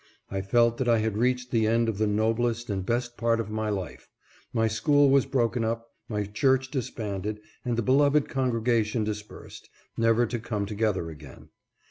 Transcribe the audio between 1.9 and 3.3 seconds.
the noblest and best